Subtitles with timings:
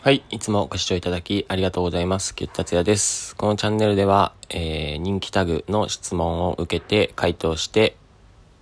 [0.00, 0.22] はい。
[0.30, 2.32] いつもご視聴いただきありがとうございます。
[2.32, 3.34] キュッタツヤです。
[3.34, 7.96] このチャンネルでは、えー、人気タグの質問を受けて回答して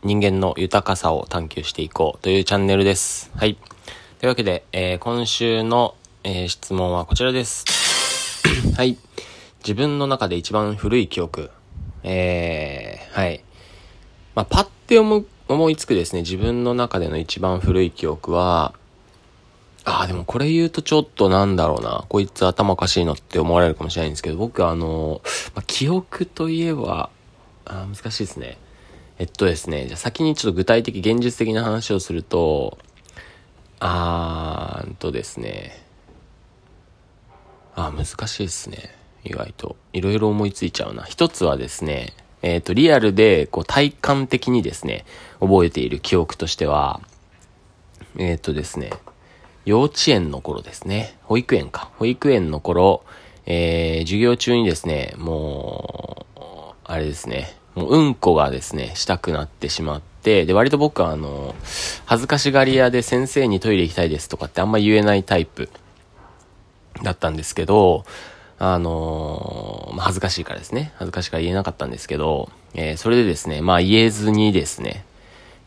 [0.02, 3.30] 人間の豊かさを探求していこうというチャンネルです。
[3.36, 3.56] はい。
[4.18, 5.94] というわけで、えー、今週の、
[6.24, 7.66] えー、質問はこちらです。
[8.74, 8.96] はい。
[9.58, 11.50] 自分の中で一番古い記憶。
[12.02, 13.44] えー、はい。
[14.34, 18.72] まあ、パッて思思いつくですね、自分の中での一番古い記憶は、
[19.88, 22.04] ああ、でもこれ言うとちょっとなんだろうな。
[22.08, 25.22] こいつ頭おかしいのって思われるかもしれないんですけど、僕あの、
[25.54, 27.08] まあ、記憶といえば、
[27.64, 28.58] あ難しいですね。
[29.20, 32.78] えっとですね、じゃ先にちょっと具体的、現実的な話をすると、
[33.78, 35.80] あーんとですね、
[37.76, 38.92] あ難しいですね。
[39.22, 39.76] 意外と。
[39.92, 41.04] いろいろ思いついちゃうな。
[41.04, 45.04] 一つはですね、えっ、ー、と、リアルで、こう、体感的にですね、
[45.40, 47.00] 覚えている記憶としては、
[48.18, 48.90] えっ、ー、とですね、
[49.66, 51.18] 幼稚園の頃ですね。
[51.24, 51.90] 保育園か。
[51.98, 53.02] 保育園の頃、
[53.46, 56.40] えー、授業中にですね、もう、
[56.84, 61.56] あれですね、もううんこがですね、したくなってしまって、で、割と僕はあの、
[62.06, 65.68] 恥ずかしがり屋で先生にトイレ行きたいですとかってあんま言えないタイプ
[67.02, 68.04] だったんですけど、
[68.58, 70.92] あのまあ、恥ずかしいからですね。
[70.94, 75.04] 恥ずかしいから言えなかったんですけど、えー、それでですね、まあ言えずにですね、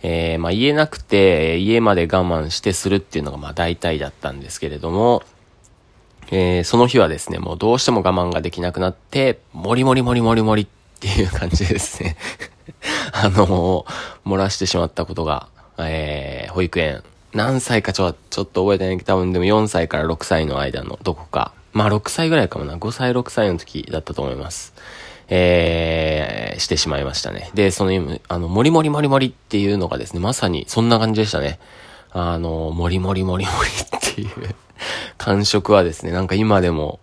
[0.02, 5.24] えー、まあ言えなくて、家まで我慢してするっていうのがまあ大体だったんですけれども、
[6.32, 10.68] えー、その日はですね、もうどうしても我慢ができなくなって、もりもりもりもりもりっ
[11.00, 12.16] ていう感じですね。
[13.12, 13.86] あの
[14.26, 15.48] 漏らしてしまったことが、
[15.80, 24.74] えー、保育園、何歳かちょ、ちょっと覚えてないけど、多分でも4歳から6歳の間のどこか、まあ6歳ぐらいかもな、5歳6歳の時だったと思います。
[25.30, 27.52] えー、してしまいましたね。
[27.54, 31.60] で、その、あの、もりもりもりもりっていうのがですね、まさにそんな感じでしたね。
[32.12, 34.56] あの、もりもりもりもりっていう
[35.18, 37.00] 感触はですね、なんか今でも、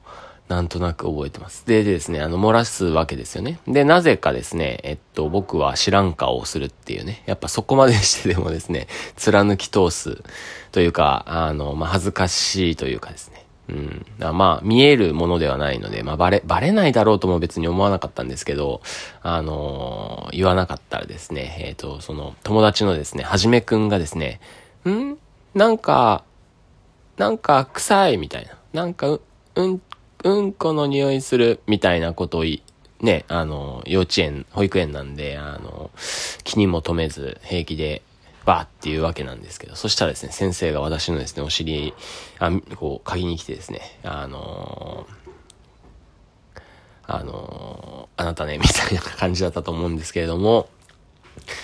[0.49, 1.67] なんとなく覚えてます。
[1.67, 3.59] ででですね、あの、漏らすわけですよね。
[3.67, 8.87] で、なぜかですね、えっと、僕は知らん顔をするっていうね、やっぱそこまでしてでもですね、
[9.17, 10.23] 貫き通す
[10.71, 14.07] というか、あの、まあ、恥ずかしいというかですね、うん。
[14.19, 18.81] まあ、見えるものではないので、まあ、バレ、バレないだろうとも別に思わなかったんですけど、
[19.23, 24.41] あのー、言わなかったらですね、えっ、ー、と、その、友達のですね、はじめくんがですね、
[24.89, 25.17] ん？
[25.55, 26.25] なんか、
[27.17, 28.57] なんか臭いみたいな。
[28.73, 29.21] なんかう、
[29.57, 29.81] ん、
[30.25, 32.45] うんこの匂いするみたいなことを、
[33.01, 35.91] ね、あの、幼稚園、保育園なんで、あの、
[36.45, 38.03] 気にも留めず平気で
[38.47, 41.93] バーっていうわけなんですけど、そしたらですね、先生が私のですね、お尻、
[42.39, 46.63] あ、こう、鍵に来てですね、あのー、
[47.09, 50.69] あのー、あなたね、みたいな感じだったと思うんですけれども、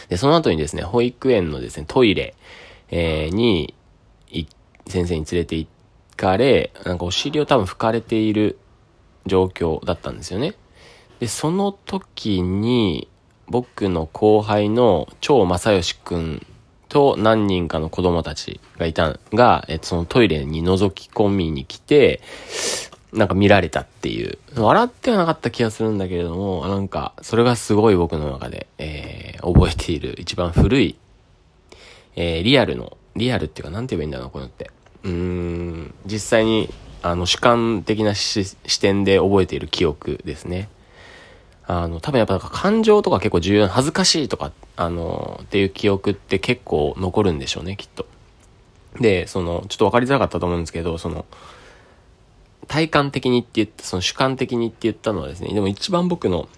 [0.08, 2.34] で、その後にですね、保育園のですね、トイレ、
[2.90, 3.74] えー、に、
[4.88, 5.68] 先生に連れて行
[6.16, 8.58] かれ、なんかお尻を多分拭かれている
[9.26, 10.54] 状況だったんですよね。
[11.20, 13.08] で、その時に、
[13.46, 16.46] 僕の後輩の超正義くん
[16.92, 22.20] と何人かの子供たちがいたが、え、そのトイレに覗き込みに来て、
[23.14, 24.38] なんか見られたっていう。
[24.54, 30.98] 笑ってはなかった気がするんだけれども、なんか、それがすごい僕の中で、えー、覚えている一番古い、
[32.14, 34.70] えー、リアルの、リアルっていうか、なんて言えばいいんだろう、こういうのって。
[35.04, 36.68] うーん、実際に、
[37.00, 40.68] あの、主観的な視点で覚えている記憶ですね。
[41.66, 48.06] あの、多分やっぱ感情とか結構重要な、恥ずかしいとか、あの、っていう記憶って結構残るんでしょうね、きっと。
[49.00, 51.24] で、その、ちょっと分かりづらかったと思うんですけど、その、
[52.68, 56.48] 体感的にって言った、その主観的にって言ったのはですね、でも一番僕の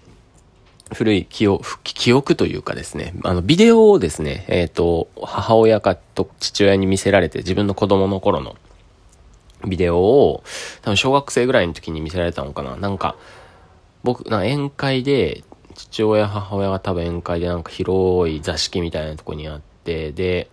[0.93, 8.55] 古い記憶、記憶というかですね、あの、ビデオをですね、えっ、ー、と、母親かと父親に見せられて、自分の子供の頃の
[9.67, 10.43] ビデオを、
[10.83, 12.75] 多分小学生ぐらいの時に見せられたのかな。
[12.75, 13.15] なんか、
[14.05, 15.43] 僕、な宴会で、
[15.73, 20.47] 父親、母親が多分宴会でなんか広い座敷みたいなとこにあって、で、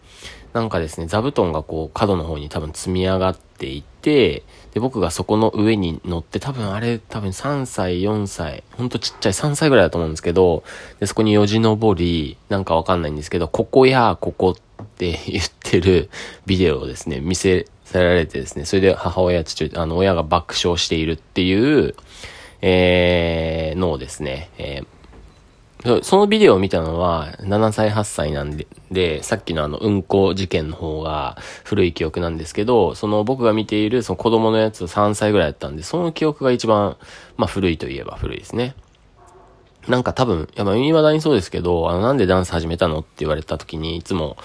[0.54, 10.64] なんかですね、座布団がこう角の方に多分積み上がっていて、で、僕がそこの上に乗って、多分あれ、多分3歳、4歳、ほんとちっちゃい3歳ぐらいだと思うんですけど、
[10.98, 16.08] で、そこによじ登り、なんかわかんないんですけど、ここや、ここって 言ってる
[16.46, 21.94] ビデオをですね、見せられてですね、それで母親、父親、あの、親が爆笑しているっていう、
[22.62, 36.96] えー、のをですね、えー、そのビデオを見たのは7歳8歳なんで、で、さっきのあの、運行事件の方が古い記憶なんですけど、その僕が見ているその子供のやつ3歳ぐらいだったんで、その記憶が一番、
[37.36, 38.76] まあ古いといえば古いですね。
[39.88, 44.36] なんか多分、いやまあ未だにそうですけど、あの、なんでダンス始めたのって言われた時に、いつも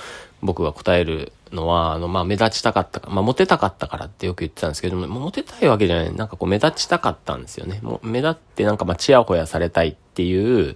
[0.41, 6.15] 僕が答えるのは、あの、まあ、目立ちたかったか、まあ、モテたかったからってよく言ってたんですけども、モテたいわけじゃない。
[6.15, 7.79] なんかこう、目立ちたかったんですよね。
[7.81, 10.75] もう、目立ってなんかまあ、チヤホヤされたいっていう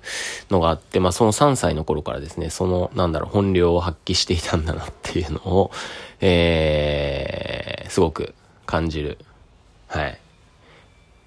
[0.49, 5.71] のがあって、まあ、その3歳の頃からですね、その、なんだろう、本領を発揮していたんだなっていうのを、
[6.21, 8.33] えー、すごく
[8.65, 9.17] 感じる。
[9.87, 10.19] はい。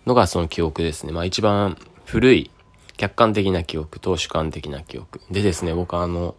[0.07, 1.13] のがその記憶ですね。
[1.13, 2.51] まあ、一番古い
[2.97, 5.21] 客観的な記憶と主観的な記憶。
[5.31, 6.37] でですね、僕あの、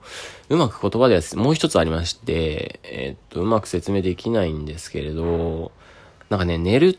[0.49, 5.71] うまく言葉ではもう一つありまして、え、っと、うまく説明できないんですけれど、
[6.29, 6.97] なんかね、寝る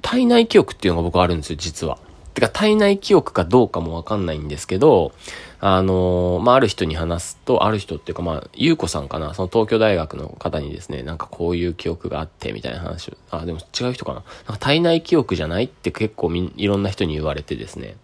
[0.00, 1.98] 体内記憶っていうのが僕あるんですよ、実は。
[2.34, 5.12] てか、体内記憶かどうかもわかんないんですけど、
[5.60, 14.16] あのまあ、ある人に話すと、ある人っていうか、まあ、ゆうこさんかな、その東京大学の方にですね、なんかこういう記憶があって、みたいな話を、あ、でも違う人かな。
[14.16, 17.96] なんか体内記憶じゃないって結構みいろんな人に言われてですね。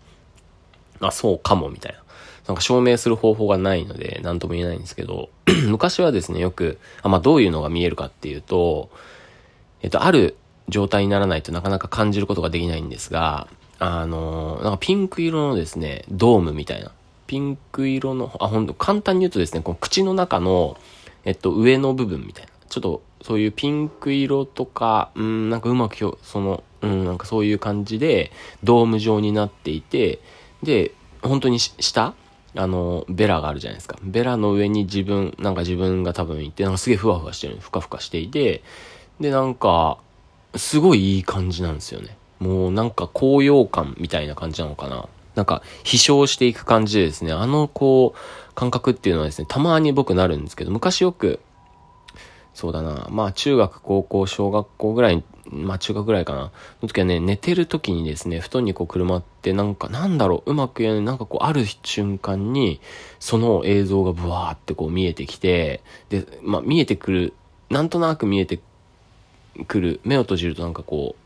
[1.00, 1.98] あ、そうかも、みたいな。
[2.46, 5.28] なんか証明する方法がないので、なんとも言えないんですけど、
[5.68, 8.90] 昔はですね、よく、あ、まあ、どういうのが見えるかっていうと、
[9.82, 10.36] えっと、ある
[10.68, 13.48] 状態にならないとなかなか感じることができないんですが、
[13.78, 16.92] あの、なんかピンク色のですね、ドームみたいな。
[17.26, 20.76] ピンク色の、あ、ほんと、簡単に言うとですね、この口の中の、
[21.24, 22.50] えっと、上の部分みたいな。
[22.68, 28.32] ちょっと、そういうピンク色とか、うん、なんかうまくその、うん、なんかそういう感じで、
[28.64, 30.20] ドーム状になっていて、
[30.62, 30.92] で、
[31.22, 32.14] 本当に下？
[32.56, 33.96] あの、ベラがあるじゃないですか。
[34.02, 38.64] ベラの上に自分、なんか自分が多分いて、なんかすげえふわふわしてる、ふかふかしていて、
[39.20, 39.98] で、なんか、
[40.56, 42.16] すごいいい感じなんですよね。
[42.40, 45.08] もうなんか高揚感みたいな感じなのかな。
[45.36, 51.38] なんか、飛翔していく感じでですね、あの、こう、感覚っていうのはですね、たまに僕なるんですけど、昔よく、
[52.54, 56.52] そうだな、まあ中学、高校、小学校ぐらいまあ中学ぐらいかな。
[56.82, 62.80] の時はね、寝てる時にですね、布団にこう車ってなんか、なんだろう、うまく言えない、なんかこう、ある瞬間に、
[63.18, 67.32] その映像がブワーってこう見えてきて、で、まあ見えてくる、
[67.68, 68.60] なんとなく見えて
[69.66, 71.16] くる、目を閉じるとなんかこ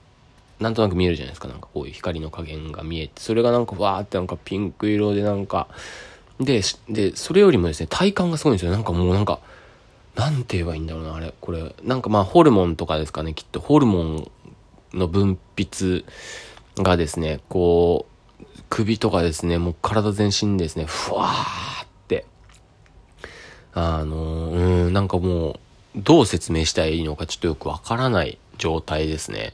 [0.61, 1.49] う、なんとなく見えるじゃないですか。
[1.49, 5.69] なんかこういう光の加減が見えて、それがなんかわーってなんかピンク色でなんか、
[6.41, 8.73] で、で、それよりもですね、体感がすごいんですよ。
[8.73, 9.41] なんかもうなんか、
[10.17, 11.35] なんて言えばいいんだろうな、あれ。
[11.41, 13.61] これ、なんかまあ、ホルモンとかですかね、きっと。
[13.61, 14.31] ホルモン
[14.93, 16.05] の分泌
[16.77, 18.15] がですね、こう、
[18.71, 22.27] 首とかですね、もう体全身ですね、ふわーって、
[23.73, 25.61] あの、うん、なんかもう、
[25.97, 29.53] どう説明したらいいのかちょっとよくわからない状態ですね。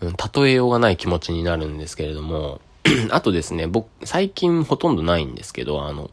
[0.00, 2.60] うん、例えようがない気持ちになるんですけれども、
[3.10, 6.10] あとですね、僕、最近ほとんどないんですけど、あの、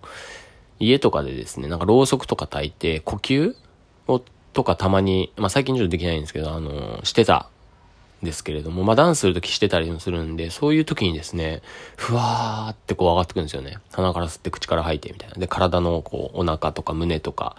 [0.80, 3.56] 家とかでですね、なんかろうそくとか焚いて、呼吸
[4.08, 4.22] を、
[4.54, 7.50] とかたまに、まあ最近ちょっとできないんですけど、あの、してた
[8.24, 11.62] ですけれども、まあダンスするときしてたりもするんで、そういう時にですね、
[11.96, 13.78] ふわーってこう上がってくるんですよね。
[13.92, 15.36] 鼻から吸って口から吐いてみたいな。
[15.36, 17.56] で、体のこう、お腹とか胸とか、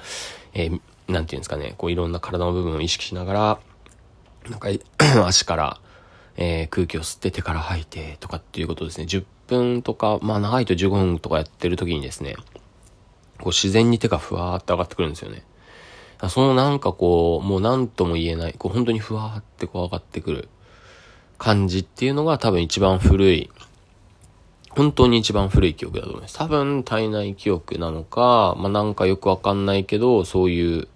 [0.55, 3.59] えー、なんていうんですかね、こういろんな体の部分を意識しながら、
[4.51, 4.69] なんか、
[5.27, 5.81] 足から、
[6.37, 9.05] えー、空気を吸って手から吐いてとかっていうことですね。
[9.05, 12.37] 10分とか、まあ長いと15分とかやってる時にですね、
[13.39, 15.43] こう自然に手がふわーって上がってくるんですよね。
[16.29, 20.49] そのなんかこう、もう何とも言えない、こう本当にふわーってこう上がってくる
[21.39, 23.51] 感じっていうのが多分一番古い、
[24.71, 26.37] 本当に一番古い記憶だと思います。
[26.37, 30.89] 多分体内記憶なのか、まあなんかよくわかんないけど、そういう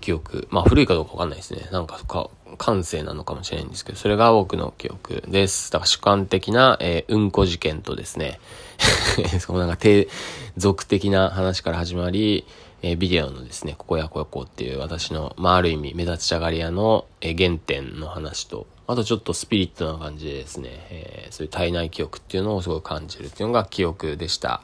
[0.00, 0.46] 記憶。
[0.50, 1.68] まあ古いかどうかわかんないですね。
[1.72, 5.72] なんかか、感性なのかもしれないんですけど、それが僕の記憶です。
[5.72, 8.38] だから主観的な、えー、うんこ事件とですね、
[9.40, 10.08] そのなんか低
[10.56, 12.44] 俗的な話から始まり、
[12.82, 24.62] えー、ビデオのですね、ここやこやこっていう私の、まあ、ある意味目立ちたがり屋の、えー、原点の話と、あとちょっとスピリットな感じでですね、えー、そういう体内記憶っていうのをすごい感じるっていうのが記憶でした。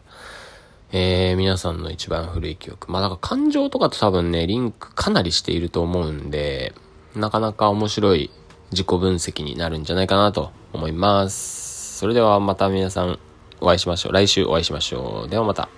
[0.91, 2.91] えー、皆さんの一番古い記憶。
[2.91, 6.75] まあ、なんか感情とかと多分ね、リンクかなりしていると思うんで、
[7.15, 8.31] なかなか面白い
[8.71, 11.99] 自己分析になるんじゃないかなと思います。
[11.99, 13.19] それではまた皆さん
[13.61, 14.13] お会いしましょう。
[14.13, 15.29] 来週お会いしましょう。
[15.29, 15.78] ではまた。